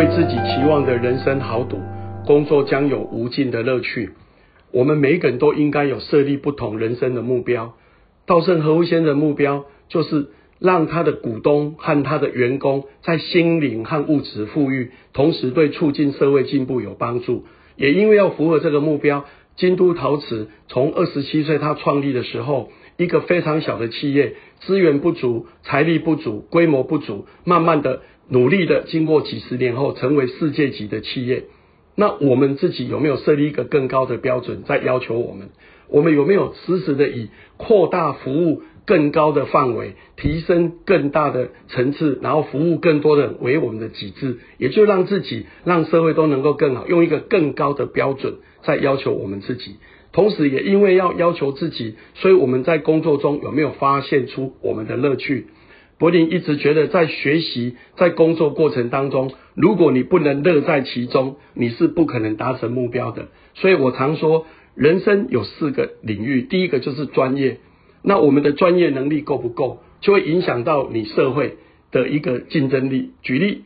[0.00, 1.78] 为自己期望的人生豪赌，
[2.24, 4.12] 工作将有无尽的乐趣。
[4.72, 7.74] 我们每个人都应该有设立不同人生的目标。
[8.24, 10.28] 稻盛和夫先生的目标就是
[10.58, 17.44] 让他的股东和他的员工在心灵和物质富裕，同时对促进社会进步有帮助。
[17.76, 19.26] 也因为要符合这个目标，
[19.56, 28.00] 京都陶瓷从二十七岁他创立的时候，一个非常小的企业，资源不足、财力不足、规模不足，慢慢的。
[28.30, 31.44] 努力的，经过几十年后，成为世界级的企业。
[31.96, 35.50] 那我们自己有没有设立一个更高的标准，在要求我们？
[35.88, 44.38] 我们有没有时时的以扩大服务更高的范围，提升更大的层次，然后服务更多的人为我们的己志？
[44.56, 49.76] 也就让自己、让社会都能够更好，用一个更高的标准在要求我们自己。
[50.12, 55.48] 同时，也因为要要求自己，所以我们在工作中有没有发现出我们的乐趣？
[56.00, 63.28] 柏林一直觉得，在学习、在工作过程当中，如果你不能乐在其中，你是不可能达成目标的。
[63.54, 67.58] 所以我常说，人生有四个领域，第一个就是专业。
[68.02, 71.58] 那我们的专业能力够不够，就会影响到你社会
[71.92, 73.10] 的一个竞争力。
[73.22, 73.64] 举例，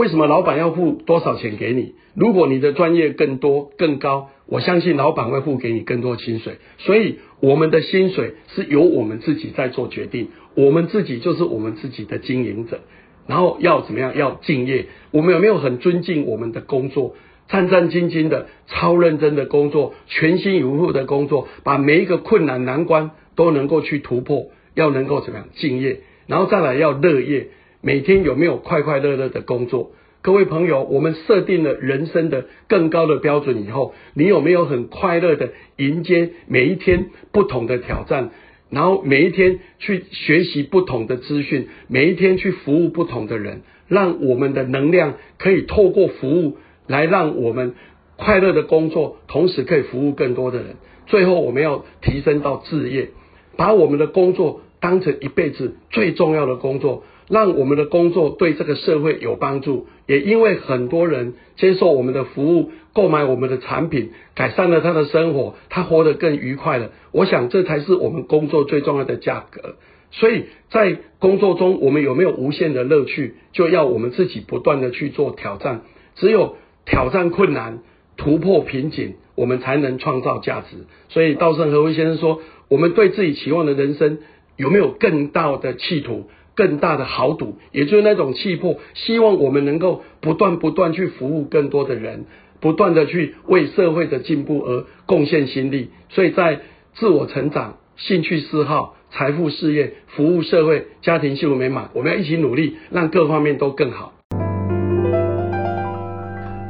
[0.00, 1.94] 为什么老板要付多少钱给你？
[2.14, 6.54] 如果你的专业更多、更高，我相信老板会付给你更多薪水。
[6.78, 10.28] 所以，我们的薪水是由我们自己在做决定。
[10.54, 12.80] 我们自己就是我们自己的经营者，
[13.26, 14.16] 然后要怎么样？
[14.16, 14.86] 要敬业。
[15.10, 17.14] 我们有没有很尊敬我们的工作？
[17.48, 24.46] 战战兢兢的、超认真的工作，全心以赴的工作，把每一个困难难关都能够去突破。
[24.74, 25.48] 要能够怎么样？
[25.56, 27.48] 敬业，然后再来要乐业。
[27.82, 29.92] 每天有没有快快乐乐的工作？
[30.20, 38.32] 各位朋友，我们设定了人生的更高的标准以后，你有没有很快乐的迎接每一天不同的挑战？
[38.68, 47.74] 然后每一天去学习不同的资讯，每一天去服务不同的人，让我们的能量可以透过服务来让我们
[48.16, 50.76] 快乐的工作，同时可以服务更多的人。
[51.06, 53.08] 最后，我们要提升到置业，
[53.56, 57.04] 把我们的工作当成一辈子最重要的工作。
[57.30, 66.90] 让我们的工作对这个社会有帮助，也因为很多人接受我们的服务，购买我们的产品，改善了他的生活，他活得更愉快了。
[67.12, 69.76] 我想这才是我们工作最重要的价格。
[70.10, 75.82] 所以在工作中，我们有没有无限的乐趣，就要我们自己不断的去做挑战。
[76.16, 77.78] 只有挑战困难、
[78.16, 80.78] 突破瓶颈，我们才能创造价值。
[81.10, 84.18] 所以稻盛和夫先生说：“我们对自己期望的人生，
[84.56, 92.26] 有没有更大的企图？”更大的豪赌，也就是那种气魄，希望我们能够不断不断去服务更多的人，
[92.60, 95.90] 不断的去为社会的进步而贡献心力。
[96.08, 96.60] 所以在
[96.94, 104.12] 自我成长、兴趣嗜好、财富事业、服务社会、家庭幸福美满，我们要一起努力，让各方面都更好。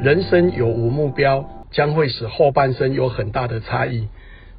[0.03, 4.07] 人生有无目标，将会使后半生有很大的差异。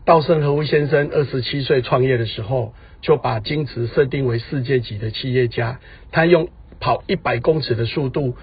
[0.05, 2.75] 稻盛和夫先生二十七岁创业的时候。
[3.03, 5.81] 就把金池设定为世界级的企业家，
[6.13, 8.37] 他用跑一百公尺的速度，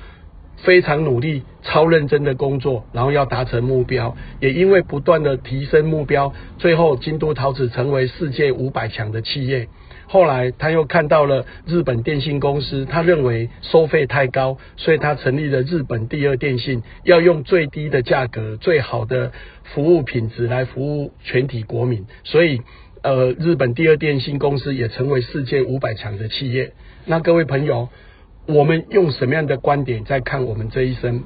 [0.58, 4.18] 非常努力、超认真的工作，然后要达成目标。
[4.42, 9.69] 也因为不断的提升目标，最后京都陶瓷成为世界五百强的企业。
[10.09, 19.31] 后来他又看到了日本电信公司，他认为收费太高，所以他成立了日本第二电信，要用最低的价格、最好的
[19.64, 22.06] 服务品质来服务全体国民。
[22.25, 22.59] 所以。
[23.02, 26.74] 呃，日本第二电信公司也成为世界五百强的企业。
[27.06, 27.88] 那各位朋友，
[28.46, 31.24] 我们用什么样的观点在看我们这一生？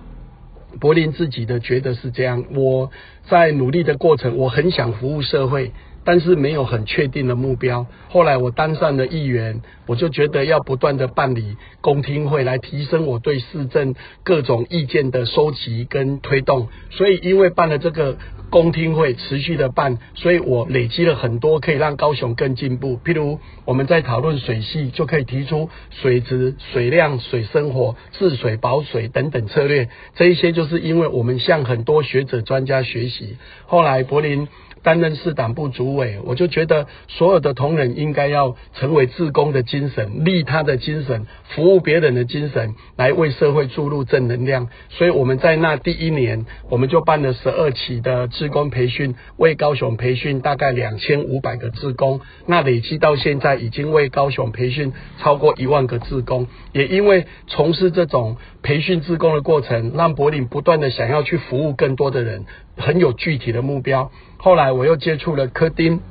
[0.79, 2.45] 柏林自己的觉得是这样。
[2.53, 2.91] 我
[3.27, 5.71] 在努力的过程，我很想服务社会。
[6.05, 7.87] 但是没有很确定的目标。
[8.09, 16.67] 后来我当上了议员，我就觉得要不断的办理公听会，来提升我对市政各种意见的收集跟推动。
[16.91, 18.17] 所以因为办了这个
[18.49, 22.99] 公听会，持续的办，所以我累积了很多可以让高雄更进步。
[23.03, 29.89] 譬如我们在讨论水系，就可以提出水质、水量、水生活、治水保水等等策略。
[30.15, 33.37] 这一些就是因为我们向很多学者专家学习。
[33.65, 34.47] 后来柏林。
[34.83, 44.67] 担任市党部主委，我就觉得所有的同仁应该要成为自工的精神、利他的精神、服务别人的精神，来为社会注入正能量。
[44.89, 52.19] 所以我们在那第一年，我们就办了十二期的自工培训，为高雄培训大概两千五百个自工。
[52.45, 56.47] 那累积到现在，已经为高雄培训超过一万个自工。
[56.73, 62.45] 也因为从事这种培训自工的过程，让柏林不断的想要去服务更多的人，
[62.77, 64.11] 很有具体的目标。
[64.43, 66.01] 后来我又接触了科丁，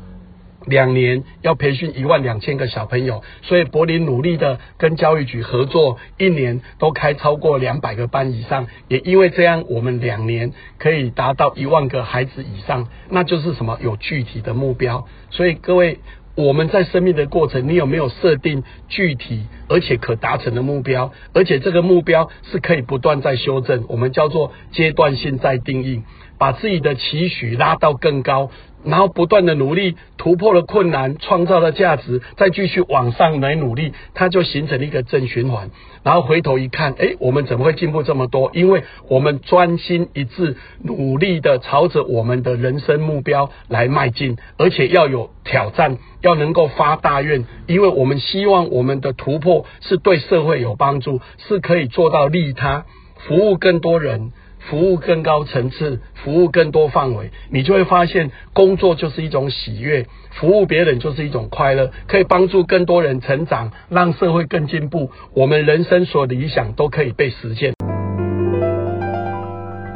[0.65, 8.69] 两年要培训一万两千个小朋友，所以柏林努力的跟教育局合作，一年都开超过两百个班以上。
[8.89, 15.07] 也因为这样，我们两年可以达到一万个孩子以上，那就是什么有具体的目标。
[15.29, 15.99] 所以各位，
[16.35, 21.13] 我们在生命的过程，你有没有设定具体而且可达成的目标？
[21.35, 26.03] 而且这个目标是可以不断在修正，我们叫做阶段性再定义，
[26.39, 28.51] 把自己的期许拉到更高。
[28.85, 35.71] 然后不断的努力，突破了困难，创造了价值，再继续往上来努力，它就形成了一个正循环。
[36.03, 38.51] 然后回头一看，哎，我们怎么会进步这么多？
[38.55, 52.85] 因为我们专心一致，努力的朝着我们的人生目标来迈进，而且要有挑战，要能够发大愿，因为我们希望我们的突破是对社会有帮助，是可以做到利他，
[53.29, 54.33] 服务更多人。
[54.69, 67.75] 服务更高层次，服务更多范围，你就会发现工作就是一种喜悦，服务别人就是一种快乐，可以帮助更多人成长，让社会更进步，我们人生所理想都可以被实现。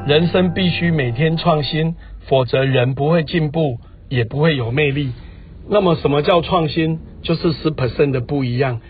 [0.07, 1.95] 人生必须每天创新，
[2.29, 3.79] 否则人不会进步，
[4.09, 5.12] 也不会有魅力。
[5.69, 7.01] 那么什么叫创新？
[7.23, 8.81] 就是十 percent 的不一样。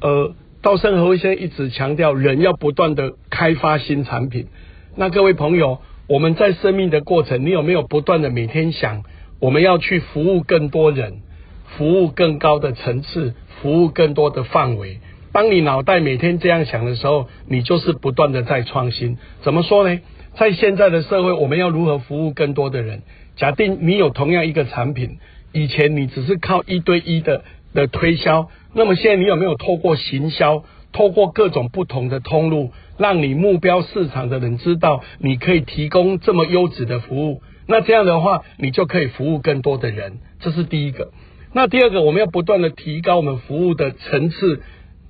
[0.00, 4.46] 呃，稻盛和夫先生一直强调，人要不断的开发新产品。
[4.94, 9.04] 那各位朋友，我们在生命的过程，你有没有不断的每天想，
[9.40, 11.22] 我们要去服务更多人，
[11.64, 15.00] 服务更高的层次，服务更多的范围？
[15.32, 19.16] 当你脑袋每天这样想的时候，你就是不断的在创新。
[19.40, 19.98] 怎么说呢？
[20.34, 23.00] 在现在的社会，我们要如何服务更多的人？
[23.36, 25.16] 假定你有同样一个产品，
[25.52, 30.64] 以前你只是靠一对一的的推销，那么现在你有没有透过行销？
[30.92, 37.42] 透过各种不同的通路，让你目标市场的人知道你可以提供这么优质的服务。
[37.66, 40.18] 那这样的话，你就可以服务更多的人。
[40.40, 41.10] 这是第一个。
[41.52, 44.62] 那第二个，我们要不断的提高我们服务的层次。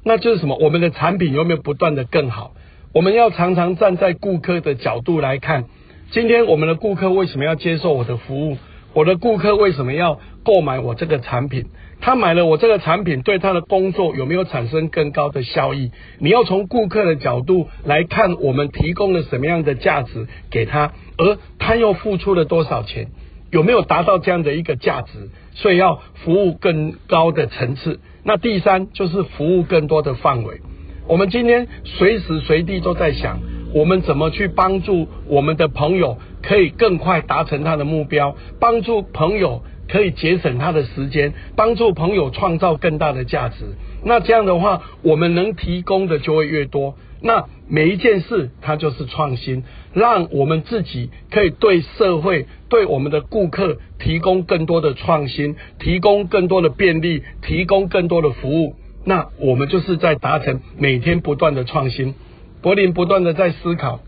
[0.04, 0.56] 那就是什么？
[0.60, 2.52] 我们的产品有没有不断的更好？
[2.92, 5.64] 我们要常常站在顾客的角度来看，
[6.10, 8.58] 今天我们的顾客为什么要接受我的服务？
[8.94, 11.66] 我的顾客为什么要购买我这个产品？
[12.02, 15.92] 他买了我这个产品，对他的工作有没有产生更高的效益？
[16.18, 23.06] 你要从顾客的角度来看，我们提供了什么样的价值给他，而他又付出了多少钱？
[23.52, 25.30] 有没有达到这样的一个价值？
[25.54, 28.00] 所以要服务更高的层次。
[28.24, 30.60] 那第三就是服务更多的范围。
[31.06, 33.38] 我们今天随时随地都在想，
[33.74, 39.62] 我们怎么去帮助我们的朋友可以更快达成他的目标，帮助朋友。
[39.88, 43.74] 可以节省他的时间，帮助朋友创造更大的价值。
[44.04, 46.94] 那这样的话，我们能提供的就会越多。
[47.20, 58.76] 那每一件事，它就是创新，让我们自己可以对社会、对我们的顾客提供更多的创新，提供更多的便利，提供更多的服务。
[59.04, 62.14] 那我们就是在达成每天不断的创新。
[62.62, 64.00] 柏林不断的在思考。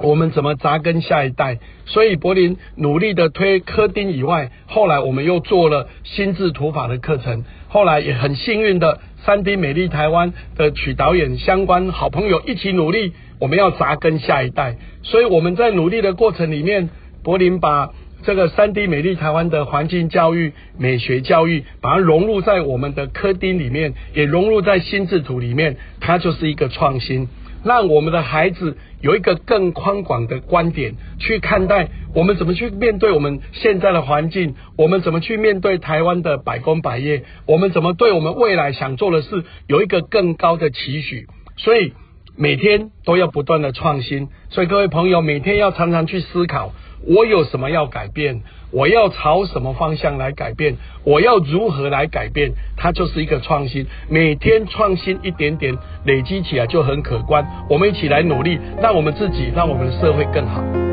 [0.00, 1.58] 我们怎么扎根下一代？
[1.86, 7.42] 所以柏林努力的推科丁以外，后来我们又做了心智图法的课程。
[7.66, 14.76] 后来也很幸运的，三 D 美丽台湾的曲导演相关好朋友一起努力，我们要扎根下一代。
[15.02, 16.90] 所以我们在努力的过程里面，
[17.24, 17.90] 柏林把
[18.22, 27.28] 这个三 D 美丽台湾的环境教育、美学教育，把它融入在我们的科丁里面，也融入在心智图里面，它就是一个创新。
[27.64, 41.26] 让我们的孩子有一个更宽广的观点去看待我们怎么去面对我们现在的环境，我们怎么去面对台湾的百工百业，我们怎么对我们未来想做的事有一个更高的期许。
[41.56, 41.92] 所以
[42.36, 44.28] 每天都要不断的创新。
[44.50, 46.72] 所以各位朋友，每天要常常去思考。
[47.06, 48.42] 我有什么要改变？
[48.70, 50.76] 我要朝什么方向来改变？
[51.04, 52.52] 我要如何来改变？
[52.76, 57.46] 它就是一个创新，每天创新一点点，累积起来就很可观。
[57.70, 60.87] 我们一起来努力，让我们自己，让我们的社会更好。